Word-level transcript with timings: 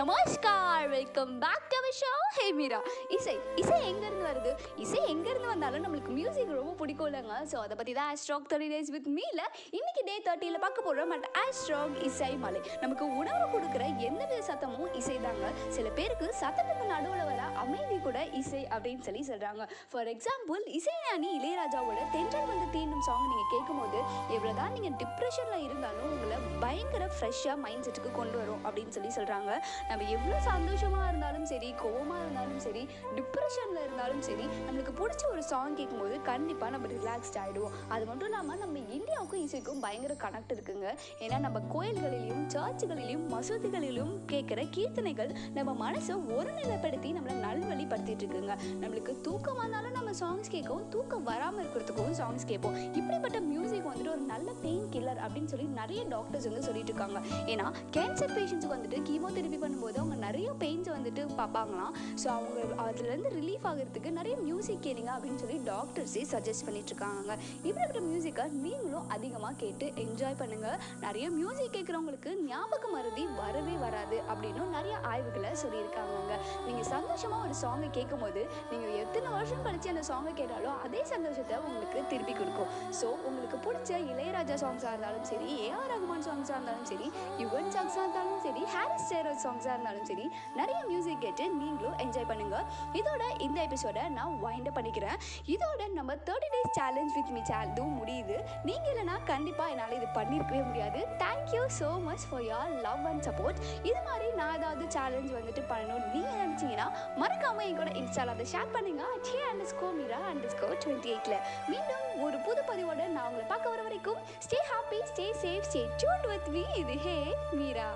Namaskar. 0.00 0.86
Welcome 0.94 1.32
back 1.42 1.64
to 1.70 1.76
our 1.78 1.96
show 2.00 2.10
hey 2.36 2.44
Meera 2.58 2.78
இசை 3.16 3.34
இசை 3.62 3.78
எங்கேருந்து 3.88 4.24
வருது? 4.28 4.52
இசை 4.84 5.00
எங்கேருந்து 5.12 5.48
வந்தாலும் 5.52 5.82
நம்மளுக்கு 5.84 6.12
மியூசிக் 6.18 6.52
ரொம்ப 6.58 6.72
பிடிக்கும் 6.80 7.08
இல்லைங்க. 7.08 7.34
ஸோ 7.50 7.56
அதை 7.64 7.74
பற்றி 7.80 7.92
தான் 7.98 8.08
ஆஸ்ட்ராக் 8.12 8.46
தேர்ட்டி 8.50 8.68
டேஸ் 8.72 8.90
வித் 8.94 9.08
மீல 9.16 9.40
இன்னைக்கு 9.78 10.02
டே 10.08 10.14
தேர்ட்டியில் 10.28 10.62
பார்க்க 10.64 10.86
போகிறோம் 10.86 11.12
பட் 11.14 11.26
ஆஸ்ட்ராக் 11.42 11.96
இசை 12.08 12.30
மலை. 12.44 12.62
நமக்கு 12.84 13.04
உணவு 13.20 13.44
கொடுக்குற 13.54 13.82
எந்த 14.08 14.22
வித 14.30 14.40
சத்தமும் 14.50 14.94
இசை 15.00 15.16
தாங்க. 15.26 15.50
சில 15.76 15.86
பேருக்கு 15.98 16.28
சத்தத்துக்கு 16.42 16.86
நடுவில் 16.94 17.28
வர 17.30 17.40
அமைதி 17.64 17.98
கூட 18.06 18.20
இசை 18.40 18.62
அப்படின்னு 18.74 19.04
சொல்லி 19.08 19.24
சொல்கிறாங்க 19.30 19.66
ஃபார் 19.92 20.10
எக்ஸாம்பிள் 20.14 20.64
இசைஞானி 20.78 21.30
இளையராஜாவோட 21.40 22.00
தென்றல் 22.16 22.50
வந்து 22.52 22.68
தீண்டும் 22.76 23.06
சாங் 23.10 23.28
நீங்கள் 23.32 23.52
கேட்கும்போது 23.54 24.00
எவ்வளோ 24.36 24.54
தான் 24.62 24.74
நீங்கள் 24.78 24.96
டிப்ரெஷனில் 25.04 25.66
இருந்தாலும் 25.68 26.10
உங்களை 26.14 26.38
பயங்கர 26.64 27.04
ஃப்ரெஷ்ஷாக 27.18 27.58
மைண்ட் 27.66 27.86
செட்டுக்கு 27.88 28.12
கொண்டு 28.20 28.36
வரும். 28.42 28.49
அப்படின்னு 28.70 28.96
சொல்லி 28.98 29.12
சொல்கிறாங்க 29.18 29.50
நம்ம 29.90 30.08
எவ்வளோ 30.16 30.40
சந்தோஷமாக 30.50 31.08
இருந்தாலும் 31.10 31.46
சரி 31.52 31.70
கோவமாக 31.82 32.22
இருந்தாலும் 32.24 32.60
சரி 32.66 32.84
டிப்ரெஷனில் 33.18 33.82
இருந்தாலும் 33.86 34.22
சரி 34.28 34.46
நம்மளுக்கு 34.66 34.94
பிடிச்ச 35.00 35.22
ஒரு 35.34 35.44
சாங் 35.52 35.76
கேட்கும்போது 35.80 36.16
கண்டிப்பாக 36.30 36.72
நம்ம 36.76 36.88
ரிலாக்ஸ்ட் 36.96 37.38
ஆகிடுவோம் 37.42 37.76
அது 37.94 38.04
மட்டும் 38.10 38.28
இல்லாமல் 38.30 38.60
நம்ம 38.64 38.78
இந்தியாவுக்கும் 38.96 39.44
இசைக்கும் 39.46 39.80
பயங்கர 39.84 40.14
கனெக்ட் 40.24 40.52
இருக்குங்க. 40.56 40.88
ஏன்னா 41.24 41.36
நம்ம 41.46 41.58
கோயில்களிலும் 41.74 42.44
சர்ச்சுகளிலும் 42.54 43.24
மசூதிகளிலும் 43.34 44.12
கேட்குற 44.32 44.60
கீர்த்தனைகள் 44.76 45.30
நம்ம 45.56 45.70
மனசை 45.84 46.14
ஒருநிலைப்படுத்தி 46.36 47.10
நம்மளை 47.16 47.36
நல்வழிப்படுத்திட்டு 47.46 48.24
இருக்குங்க. 48.24 48.56
நம்மளுக்கு 48.82 49.14
தூக்கம் 49.26 49.60
வந்தாலும் 49.62 49.96
நம்ம 49.98 50.14
சாங்ஸ் 50.22 50.52
கேட்கவும் 50.54 50.86
தூக்கம் 50.94 51.26
வராமல் 51.30 51.62
இருக்கிறதுக்கும் 51.64 52.16
சாங்ஸ் 52.20 52.48
கேட்போம். 52.50 52.76
இப்படிப்பட்ட 53.00 53.40
மியூசிக் 53.50 53.88
வந்துட்டு 53.90 54.14
ஒரு 54.16 54.24
நல்ல 54.32 54.48
பெயின் 54.64 54.86
கில்லர் 54.94 55.22
அப்படின்னு 55.24 55.52
சொல்லி 55.54 55.68
நிறைய 55.80 56.02
டாக்டர்ஸ் 56.14 56.48
வந்து 56.50 56.66
சொல்லிட்டு 56.68 56.92
இருக்காங்க. 56.92 57.20
ஏன்னா 57.54 57.66
கேன்சர் 57.96 58.34
பெயின்ஸ் 58.60 58.74
வந்துட்டு 58.76 58.98
கீமோதெரபி 59.08 59.58
பண்ணும்போது 59.62 59.96
அவங்க 60.00 60.16
நிறைய 60.24 60.48
பெயின்ஸ் 60.62 60.88
வந்துட்டு 60.94 61.22
பார்ப்பாங்களாம். 61.38 61.92
ஸோ 62.22 62.26
அவங்க 62.36 62.58
அதுலேருந்து 62.84 63.30
ரிலீஃப் 63.36 63.64
ஆகிறதுக்கு 63.70 64.10
நிறைய 64.18 64.34
மியூசிக் 64.46 64.82
கேளுங்க 64.86 65.10
அப்படின்னு 65.14 65.40
சொல்லி 65.42 65.56
டாக்டர்ஸே 65.70 66.22
சஜஸ்ட் 66.32 66.64
பண்ணிட்டு 66.66 66.90
இருக்காங்க 66.92 67.36
இருக்கிற 67.84 68.00
மியூசிக்கை 68.08 68.44
நீங்களும் 68.64 69.06
அதிகமாக 69.16 69.54
கேட்டு 69.62 69.86
என்ஜாய் 70.04 70.36
பண்ணுங்க. 70.40 70.68
நிறைய 71.04 71.26
மியூசிக் 71.38 71.72
கேட்குறவங்களுக்கு 71.76 72.32
ஞாபக 72.50 72.90
மருதி 72.96 73.24
வரவே 73.40 73.76
வராது 73.84 74.18
அப்படின்னு 74.32 74.66
நிறைய 74.76 74.96
ஆய்வுகளை 75.12 75.52
சொல்லியிருக்காங்க 75.62 76.36
நீங்கள் 76.66 76.88
சந்தோஷமாக 76.94 77.46
ஒரு 77.46 77.56
சாங்கை 77.62 77.90
கேட்கும்போது 77.98 78.42
நீங்கள் 78.72 78.94
வருஷம் 79.40 79.64
கழிச்சு 79.66 79.90
அந்த 79.92 80.02
சாங்கை 80.08 80.32
கேட்டாலும் 80.38 80.78
அதே 80.86 81.02
சந்தோஷத்தை 81.10 81.56
உங்களுக்கு 81.66 82.00
திருப்பி 82.10 82.34
கொடுக்கும். 82.40 82.70
ஸோ 82.98 83.06
உங்களுக்கு 83.28 83.58
பிடிச்ச 83.66 83.90
இளையராஜா 84.12 84.56
சாங்ஸாக 84.62 84.92
இருந்தாலும் 84.94 85.26
சரி 85.30 85.48
ஏஆர் 85.66 85.90
ரகுமான் 85.92 86.24
சாங்ஸாக 86.26 86.56
இருந்தாலும் 86.58 86.88
சரி 86.90 87.06
யுவன் 87.42 87.70
சாங்ஸாக 87.74 88.02
இருந்தாலும் 88.04 88.40
சரி 88.46 88.62
ஹாரிஸ் 88.74 89.06
ஜெயராஜ் 89.12 89.44
சாங்ஸாக 89.46 89.74
இருந்தாலும் 89.76 90.06
சரி 90.10 90.26
நிறைய 90.58 90.80
மியூசிக் 90.90 91.22
கேட்டு 91.24 91.44
நீங்களும் 91.60 91.96
என்ஜாய் 92.04 92.28
பண்ணுங்கள் 92.32 92.66
இதோட 93.00 93.22
இந்த 93.46 93.58
எபிசோடை 93.68 94.04
நான் 94.18 94.34
வைண்ட் 94.44 94.70
பண்ணிக்கிறேன். 94.78 95.16
இதோட 95.54 95.80
நம்ம 95.98 96.16
thirty 96.28 96.50
days 96.54 96.74
challenge 96.78 97.14
with 97.18 97.32
me 97.36 97.42
சேலஞ்சும் 97.52 97.96
முடியுது. 98.00 98.36
நீங்கள் 98.68 98.92
இல்லைனா 98.92 99.16
கண்டிப்பாக 99.32 99.74
என்னால் 99.74 99.96
இது 100.00 100.08
பண்ணியிருக்கவே 100.18 100.62
முடியாது. 100.70 101.02
Thank you 101.24 101.62
so 101.80 101.90
much 102.08 102.26
for 102.28 102.46
your 102.52 102.70
love 102.88 103.08
and 103.12 103.24
support 103.28 103.60
இது 103.90 104.00
மாதிரி 104.10 104.28
நான் 104.40 104.54
ஏதாவது 104.60 104.86
சேலஞ்ச் 104.96 105.32
வந்துட்டு 105.38 105.64
பண்ணணும் 105.72 106.06
நீங்கள் 106.14 106.39
பிடிச்சிங்கன்னா 106.60 106.88
மறக்காமல் 107.20 107.66
என் 107.68 107.78
கூட 107.80 107.90
இன்ஸ்டாவில் 108.00 108.32
அதை 108.34 108.46
ஷேர் 108.52 108.72
பண்ணுங்க. 108.74 109.04
T 109.26 109.34
underscore 109.72 109.88
Meera 109.98 110.18
underscore 110.54 110.68
twenty 110.82 111.10
எயிட்டில் 111.14 111.38
மீண்டும் 111.72 112.04
ஒரு 112.26 112.36
புது 112.46 112.62
பதிவோட 112.70 113.00
நான் 113.16 113.28
உங்களை 113.28 113.46
பார்க்க 113.52 113.74
வர 113.74 113.82
வரைக்கும் 113.88 114.20
stay 114.46 114.58
happy 114.72 115.00
stay 115.10 115.26
safe 115.44 115.68
stay 115.70 115.82
tuned 116.02 116.26
with 116.32 116.48
me 116.56 116.64
இது 116.82 116.96
ஹே 117.06 117.16
மீரா. 117.60 117.88